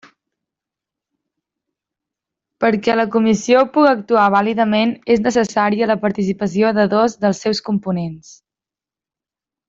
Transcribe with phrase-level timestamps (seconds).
[2.63, 8.33] Perquè la comissió puga actuar vàlidament és necessària la participació de dos dels seus components.